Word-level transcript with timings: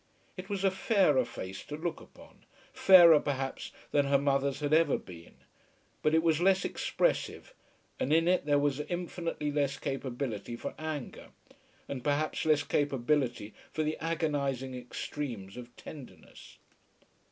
It 0.35 0.49
was 0.49 0.63
a 0.63 0.71
fairer 0.71 1.23
face 1.25 1.63
to 1.65 1.77
look 1.77 2.01
upon, 2.01 2.45
fairer, 2.73 3.19
perhaps, 3.19 3.69
than 3.91 4.07
her 4.07 4.17
mother's 4.17 4.59
had 4.59 4.73
ever 4.73 4.97
been; 4.97 5.35
but 6.01 6.15
it 6.15 6.23
was 6.23 6.41
less 6.41 6.65
expressive, 6.65 7.53
and 7.99 8.11
in 8.11 8.27
it 8.27 8.47
there 8.47 8.57
was 8.57 8.79
infinitely 8.79 9.51
less 9.51 9.77
capability 9.77 10.55
for 10.55 10.73
anger, 10.79 11.27
and 11.87 12.03
perhaps 12.03 12.45
less 12.45 12.63
capability 12.63 13.53
for 13.71 13.83
the 13.83 13.95
agonising 13.99 14.73
extremes 14.75 15.55
of 15.55 15.75
tenderness. 15.75 16.57